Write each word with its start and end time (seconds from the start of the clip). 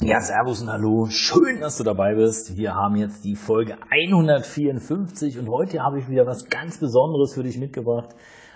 Ja, 0.00 0.20
Servus 0.20 0.62
und 0.62 0.70
Hallo. 0.70 1.08
Schön, 1.10 1.58
dass 1.60 1.76
du 1.76 1.82
dabei 1.82 2.14
bist. 2.14 2.56
Wir 2.56 2.76
haben 2.76 2.94
jetzt 2.94 3.24
die 3.24 3.34
Folge 3.34 3.78
154 3.90 5.40
und 5.40 5.50
heute 5.50 5.82
habe 5.82 5.98
ich 5.98 6.08
wieder 6.08 6.24
was 6.24 6.48
ganz 6.48 6.78
Besonderes 6.78 7.34
für 7.34 7.42
dich 7.42 7.58
mitgebracht. 7.58 8.10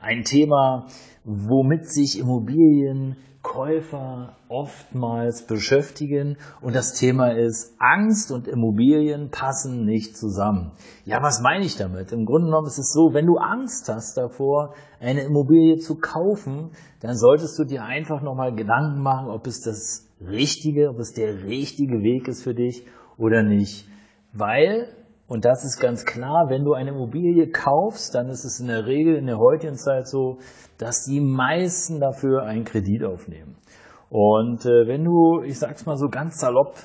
Ein 0.00 0.24
Thema, 0.24 0.86
womit 1.24 1.90
sich 1.90 2.18
Immobilienkäufer 2.18 4.34
oftmals 4.48 5.46
beschäftigen 5.46 6.38
und 6.62 6.74
das 6.74 6.94
Thema 6.94 7.36
ist 7.36 7.74
Angst 7.80 8.32
und 8.32 8.48
Immobilien 8.48 9.30
passen 9.30 9.84
nicht 9.84 10.16
zusammen. 10.16 10.72
Ja, 11.04 11.22
was 11.22 11.42
meine 11.42 11.66
ich 11.66 11.76
damit? 11.76 12.12
Im 12.12 12.24
Grunde 12.24 12.46
genommen 12.46 12.66
ist 12.66 12.78
es 12.78 12.94
so, 12.94 13.12
wenn 13.12 13.26
du 13.26 13.36
Angst 13.36 13.90
hast 13.90 14.16
davor, 14.16 14.72
eine 15.00 15.24
Immobilie 15.24 15.76
zu 15.76 15.96
kaufen, 15.96 16.70
dann 17.00 17.14
solltest 17.14 17.58
du 17.58 17.64
dir 17.64 17.84
einfach 17.84 18.22
nochmal 18.22 18.54
Gedanken 18.54 19.02
machen, 19.02 19.28
ob 19.28 19.46
es 19.46 19.60
das 19.60 20.05
Richtige, 20.20 20.88
ob 20.90 20.98
es 20.98 21.12
der 21.12 21.44
richtige 21.44 22.02
Weg 22.02 22.28
ist 22.28 22.42
für 22.42 22.54
dich 22.54 22.86
oder 23.18 23.42
nicht. 23.42 23.86
Weil, 24.32 24.88
und 25.26 25.44
das 25.44 25.64
ist 25.64 25.78
ganz 25.78 26.04
klar, 26.04 26.46
wenn 26.48 26.64
du 26.64 26.72
eine 26.72 26.90
Immobilie 26.90 27.50
kaufst, 27.50 28.14
dann 28.14 28.28
ist 28.28 28.44
es 28.44 28.60
in 28.60 28.68
der 28.68 28.86
Regel 28.86 29.16
in 29.16 29.26
der 29.26 29.38
heutigen 29.38 29.76
Zeit 29.76 30.08
so, 30.08 30.38
dass 30.78 31.04
die 31.04 31.20
meisten 31.20 32.00
dafür 32.00 32.42
einen 32.42 32.64
Kredit 32.64 33.04
aufnehmen. 33.04 33.56
Und 34.08 34.64
äh, 34.64 34.86
wenn 34.86 35.04
du, 35.04 35.42
ich 35.42 35.58
sag's 35.58 35.84
mal 35.84 35.96
so 35.96 36.08
ganz 36.08 36.38
salopp, 36.38 36.76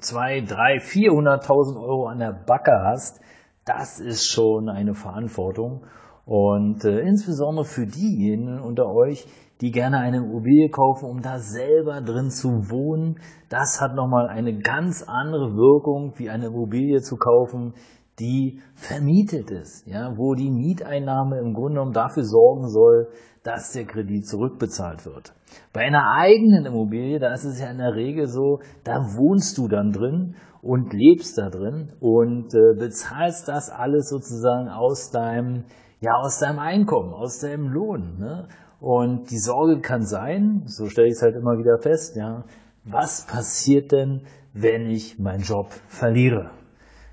zwei, 0.00 0.40
drei, 0.40 0.80
vierhunderttausend 0.80 1.76
Euro 1.76 2.06
an 2.06 2.18
der 2.18 2.32
Backe 2.32 2.72
hast, 2.84 3.20
das 3.64 4.00
ist 4.00 4.26
schon 4.26 4.68
eine 4.68 4.94
Verantwortung. 4.94 5.84
Und 6.24 6.84
äh, 6.84 7.00
insbesondere 7.00 7.64
für 7.64 7.86
diejenigen 7.86 8.60
unter 8.60 8.86
euch, 8.86 9.26
die 9.60 9.70
gerne 9.70 9.98
eine 9.98 10.18
Immobilie 10.18 10.70
kaufen, 10.70 11.08
um 11.08 11.20
da 11.20 11.38
selber 11.38 12.00
drin 12.00 12.30
zu 12.30 12.70
wohnen, 12.70 13.20
das 13.48 13.80
hat 13.80 13.94
nochmal 13.94 14.28
eine 14.28 14.58
ganz 14.58 15.04
andere 15.06 15.54
Wirkung, 15.54 16.14
wie 16.16 16.30
eine 16.30 16.46
Immobilie 16.46 17.00
zu 17.00 17.16
kaufen, 17.16 17.74
die 18.22 18.60
vermietet 18.76 19.50
ist, 19.50 19.84
ja, 19.86 20.16
wo 20.16 20.34
die 20.34 20.50
Mieteinnahme 20.50 21.40
im 21.40 21.54
Grunde 21.54 21.74
genommen 21.74 21.92
dafür 21.92 22.22
sorgen 22.22 22.68
soll, 22.68 23.08
dass 23.42 23.72
der 23.72 23.84
Kredit 23.84 24.26
zurückbezahlt 24.28 25.04
wird. 25.04 25.34
Bei 25.72 25.80
einer 25.80 26.14
eigenen 26.16 26.64
Immobilie, 26.64 27.18
da 27.18 27.32
ist 27.34 27.44
es 27.44 27.60
ja 27.60 27.68
in 27.68 27.78
der 27.78 27.94
Regel 27.96 28.28
so, 28.28 28.60
da 28.84 29.16
wohnst 29.16 29.58
du 29.58 29.66
dann 29.66 29.90
drin 29.90 30.36
und 30.62 30.92
lebst 30.92 31.36
da 31.36 31.50
drin 31.50 31.92
und 31.98 32.54
äh, 32.54 32.78
bezahlst 32.78 33.48
das 33.48 33.70
alles 33.70 34.08
sozusagen 34.08 34.68
aus 34.68 35.10
deinem 35.10 35.64
ja, 36.02 36.14
aus 36.16 36.40
deinem 36.40 36.58
Einkommen, 36.58 37.12
aus 37.14 37.38
deinem 37.38 37.68
Lohn. 37.68 38.18
Ne? 38.18 38.48
Und 38.80 39.30
die 39.30 39.38
Sorge 39.38 39.80
kann 39.80 40.02
sein, 40.02 40.62
so 40.66 40.86
stelle 40.86 41.06
ich 41.06 41.14
es 41.14 41.22
halt 41.22 41.36
immer 41.36 41.58
wieder 41.58 41.78
fest, 41.78 42.16
ja, 42.16 42.44
was 42.84 43.24
passiert 43.26 43.92
denn, 43.92 44.22
wenn 44.52 44.90
ich 44.90 45.20
meinen 45.20 45.42
Job 45.42 45.70
verliere? 45.86 46.50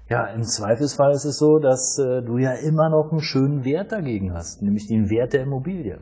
Ja, 0.10 0.26
im 0.26 0.42
Zweifelsfall 0.42 1.12
ist 1.12 1.26
es 1.26 1.38
so, 1.38 1.60
dass 1.60 2.00
äh, 2.00 2.24
du 2.24 2.40
ja 2.40 2.54
immer 2.54 2.90
noch 2.90 3.12
einen 3.12 3.22
schönen 3.22 3.64
Wert 3.64 3.92
dagegen 3.92 4.34
hast, 4.34 4.64
nämlich 4.64 4.88
den 4.88 5.12
Wert 5.12 5.34
der 5.34 5.44
Immobilie. 5.44 6.00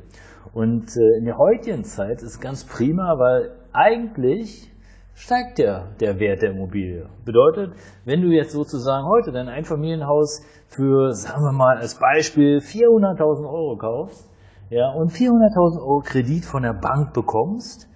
Und 0.53 0.95
äh, 0.95 1.18
in 1.18 1.25
der 1.25 1.38
heutigen 1.38 1.84
Zeit 1.84 2.22
ist 2.22 2.40
ganz 2.40 2.63
prima, 2.63 3.19
weil 3.19 3.51
eigentlich 3.73 4.72
steigt 5.13 5.59
ja 5.59 5.90
der 6.00 6.22
Wert 6.22 6.41
der 6.41 6.51
Immobilie. 6.51 7.09
Bedeutet, 7.25 7.73
wenn 8.06 8.22
du 8.22 8.29
jetzt 8.29 8.53
sozusagen 8.53 9.06
heute 9.06 9.34
dein 9.34 9.50
Einfamilienhaus 9.50 10.41
für, 10.69 11.12
sagen 11.12 11.44
wir 11.44 11.51
mal 11.51 11.78
als 11.78 11.96
Beispiel, 11.96 12.59
400.000 12.59 13.46
Euro 13.46 13.75
kaufst, 13.75 14.29
ja, 14.69 14.90
und 14.90 15.12
400.000 15.12 15.81
Euro 15.81 16.00
Kredit 16.00 16.46
von 16.46 16.63
der 16.63 16.73
Bank 16.73 17.12
bekommst, 17.12 17.90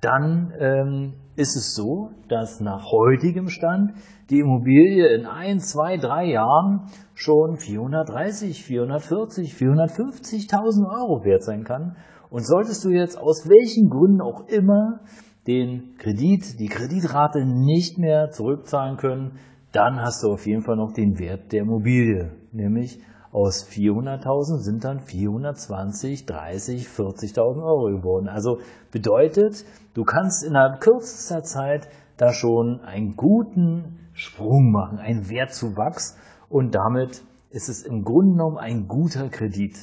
dann 0.00 0.52
ähm, 0.58 1.14
ist 1.36 1.56
es 1.56 1.74
so, 1.74 2.10
dass 2.28 2.60
nach 2.60 2.90
heutigem 2.90 3.48
Stand 3.48 3.92
die 4.30 4.40
Immobilie 4.40 5.08
in 5.14 5.26
ein, 5.26 5.60
zwei, 5.60 5.96
drei 5.96 6.26
Jahren 6.26 6.86
schon 7.14 7.56
430, 7.56 8.64
440, 8.64 9.54
450.000 9.54 10.86
Euro 10.86 11.24
wert 11.24 11.42
sein 11.42 11.64
kann. 11.64 11.96
Und 12.30 12.46
solltest 12.46 12.84
du 12.84 12.90
jetzt 12.90 13.18
aus 13.18 13.48
welchen 13.48 13.88
Gründen 13.88 14.20
auch 14.20 14.48
immer 14.48 15.00
den 15.46 15.96
Kredit, 15.96 16.60
die 16.60 16.68
Kreditrate 16.68 17.46
nicht 17.46 17.98
mehr 17.98 18.30
zurückzahlen 18.30 18.98
können, 18.98 19.38
dann 19.72 20.00
hast 20.00 20.22
du 20.22 20.32
auf 20.32 20.46
jeden 20.46 20.62
Fall 20.62 20.76
noch 20.76 20.92
den 20.92 21.18
Wert 21.18 21.52
der 21.52 21.62
Immobilie. 21.62 22.32
Nämlich 22.52 23.00
aus 23.32 23.66
400.000 23.68 24.58
sind 24.58 24.84
dann 24.84 25.00
420, 25.00 26.26
30, 26.26 26.86
40.000 26.88 27.62
Euro 27.62 27.96
geworden. 27.96 28.28
Also 28.28 28.58
bedeutet, 28.90 29.64
du 29.94 30.04
kannst 30.04 30.44
innerhalb 30.44 30.80
kürzester 30.80 31.42
Zeit 31.42 31.88
da 32.16 32.32
schon 32.32 32.80
einen 32.80 33.16
guten 33.16 33.98
Sprung 34.12 34.72
machen, 34.72 34.98
einen 34.98 35.28
Wertzuwachs 35.28 36.16
und 36.48 36.74
damit 36.74 37.22
ist 37.50 37.68
es 37.68 37.82
im 37.82 38.02
Grunde 38.02 38.32
genommen 38.32 38.58
ein 38.58 38.88
guter 38.88 39.28
Kredit. 39.28 39.76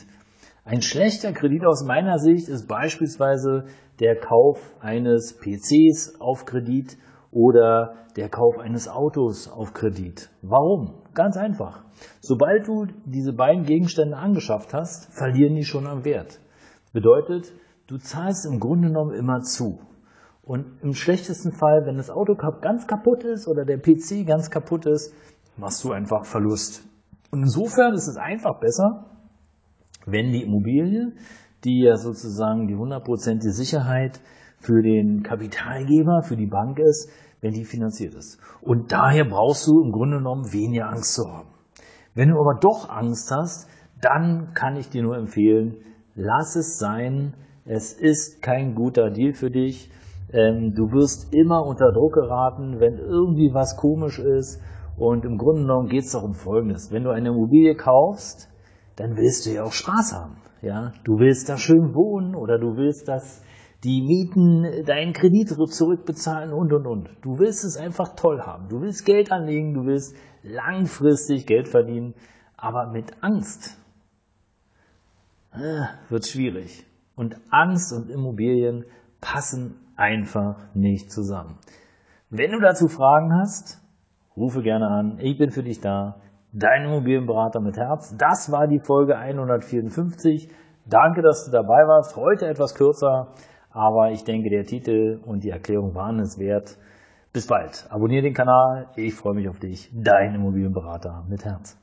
Ein 0.63 0.81
schlechter 0.81 1.31
Kredit 1.31 1.63
aus 1.65 1.83
meiner 1.83 2.17
Sicht 2.17 2.49
ist 2.49 2.67
beispielsweise 2.67 3.65
der 3.99 4.19
Kauf 4.19 4.59
eines 4.79 5.37
PCs 5.37 6.19
auf 6.19 6.45
Kredit 6.45 6.97
oder 7.35 7.95
der 8.15 8.29
Kauf 8.29 8.57
eines 8.57 8.87
Autos 8.87 9.49
auf 9.49 9.73
Kredit. 9.73 10.29
Warum? 10.41 10.93
Ganz 11.13 11.35
einfach. 11.35 11.83
Sobald 12.21 12.65
du 12.65 12.87
diese 13.03 13.33
beiden 13.33 13.65
Gegenstände 13.65 14.15
angeschafft 14.15 14.73
hast, 14.73 15.13
verlieren 15.13 15.55
die 15.55 15.65
schon 15.65 15.85
am 15.85 16.05
Wert. 16.05 16.39
Bedeutet, 16.93 17.51
du 17.87 17.97
zahlst 17.97 18.45
im 18.45 18.61
Grunde 18.61 18.87
genommen 18.87 19.13
immer 19.13 19.41
zu. 19.41 19.79
Und 20.43 20.81
im 20.81 20.93
schlechtesten 20.93 21.51
Fall, 21.51 21.85
wenn 21.85 21.97
das 21.97 22.09
Auto 22.09 22.35
ganz 22.35 22.87
kaputt 22.87 23.25
ist 23.25 23.49
oder 23.49 23.65
der 23.65 23.79
PC 23.79 24.25
ganz 24.25 24.49
kaputt 24.49 24.85
ist, 24.85 25.13
machst 25.57 25.83
du 25.83 25.91
einfach 25.91 26.23
Verlust. 26.23 26.83
Und 27.31 27.41
insofern 27.41 27.93
ist 27.95 28.07
es 28.07 28.15
einfach 28.15 28.61
besser, 28.61 29.07
wenn 30.05 30.31
die 30.31 30.43
Immobilie, 30.43 31.11
die 31.65 31.83
ja 31.83 31.97
sozusagen 31.97 32.67
die 32.67 32.75
hundertprozentige 32.75 33.51
Sicherheit 33.51 34.21
für 34.65 34.81
den 34.81 35.23
Kapitalgeber, 35.23 36.23
für 36.23 36.35
die 36.35 36.47
Bank 36.47 36.79
ist, 36.79 37.09
wenn 37.41 37.53
die 37.53 37.65
finanziert 37.65 38.15
ist. 38.15 38.39
Und 38.61 38.91
daher 38.91 39.25
brauchst 39.25 39.67
du 39.67 39.81
im 39.83 39.91
Grunde 39.91 40.17
genommen 40.17 40.51
weniger 40.51 40.89
Angst 40.89 41.13
zu 41.13 41.31
haben. 41.31 41.49
Wenn 42.15 42.29
du 42.29 42.39
aber 42.39 42.57
doch 42.59 42.89
Angst 42.89 43.31
hast, 43.31 43.69
dann 44.01 44.53
kann 44.53 44.77
ich 44.77 44.89
dir 44.89 45.03
nur 45.03 45.17
empfehlen, 45.17 45.77
lass 46.15 46.55
es 46.55 46.79
sein. 46.79 47.33
Es 47.65 47.93
ist 47.93 48.41
kein 48.41 48.73
guter 48.73 49.11
Deal 49.11 49.33
für 49.33 49.51
dich. 49.51 49.91
Ähm, 50.33 50.73
du 50.75 50.91
wirst 50.91 51.33
immer 51.33 51.65
unter 51.65 51.91
Druck 51.91 52.13
geraten, 52.13 52.79
wenn 52.79 52.97
irgendwie 52.97 53.53
was 53.53 53.77
komisch 53.77 54.19
ist. 54.19 54.61
Und 54.97 55.25
im 55.25 55.37
Grunde 55.37 55.61
genommen 55.61 55.89
geht 55.89 56.05
es 56.05 56.13
doch 56.13 56.23
um 56.23 56.33
Folgendes. 56.33 56.91
Wenn 56.91 57.03
du 57.03 57.11
eine 57.11 57.29
Immobilie 57.29 57.75
kaufst, 57.75 58.49
dann 58.95 59.17
willst 59.17 59.45
du 59.45 59.51
ja 59.51 59.63
auch 59.63 59.73
Spaß 59.73 60.13
haben. 60.13 60.37
Ja, 60.61 60.93
du 61.03 61.19
willst 61.19 61.49
da 61.49 61.57
schön 61.57 61.93
wohnen 61.93 62.33
oder 62.33 62.57
du 62.57 62.75
willst, 62.77 63.07
dass 63.07 63.43
die 63.85 64.01
Mieten 64.01 64.83
deinen 64.85 65.13
Kredit 65.13 65.49
zurückbezahlen 65.49 66.51
und 66.51 66.73
und 66.73 66.87
und. 66.87 67.09
Du 67.21 67.37
willst 67.37 67.63
es 67.63 67.77
einfach 67.77 68.15
toll 68.15 68.41
haben. 68.41 68.67
Du 68.67 68.81
willst 68.81 69.05
Geld 69.05 69.31
anlegen, 69.31 69.75
du 69.75 69.85
willst 69.85 70.15
langfristig 70.41 71.45
Geld 71.45 71.67
verdienen, 71.67 72.15
aber 72.57 72.91
mit 72.91 73.11
Angst 73.21 73.77
äh, 75.53 75.85
wird 76.09 76.25
schwierig. 76.25 76.85
Und 77.15 77.37
Angst 77.51 77.93
und 77.93 78.09
Immobilien 78.09 78.85
passen 79.21 79.75
einfach 79.95 80.57
nicht 80.73 81.11
zusammen. 81.11 81.59
Wenn 82.29 82.51
du 82.51 82.59
dazu 82.59 82.87
Fragen 82.87 83.33
hast, 83.39 83.79
rufe 84.35 84.63
gerne 84.63 84.87
an. 84.87 85.19
Ich 85.19 85.37
bin 85.37 85.51
für 85.51 85.63
dich 85.63 85.79
da 85.79 86.19
dein 86.51 86.85
Immobilienberater 86.85 87.59
mit 87.59 87.77
Herz. 87.77 88.15
Das 88.17 88.51
war 88.51 88.67
die 88.67 88.79
Folge 88.79 89.15
154. 89.17 90.49
Danke, 90.87 91.21
dass 91.21 91.45
du 91.45 91.51
dabei 91.51 91.87
warst. 91.87 92.15
Heute 92.15 92.47
etwas 92.47 92.75
kürzer, 92.75 93.33
aber 93.75 94.11
ich 94.11 94.23
denke, 94.23 94.49
der 94.49 94.63
Titel 94.63 95.19
und 95.25 95.43
die 95.43 95.49
Erklärung 95.49 95.93
waren 95.95 96.19
es 96.19 96.39
wert. 96.39 96.77
Bis 97.33 97.45
bald. 97.45 97.85
Abonniere 97.89 98.23
den 98.23 98.33
Kanal. 98.33 98.87
Ich 98.95 99.13
freue 99.13 99.33
mich 99.33 99.49
auf 99.49 99.59
dich. 99.59 99.91
Dein 99.93 100.33
Immobilienberater 100.33 101.25
mit 101.27 101.43
Herz. 101.43 101.77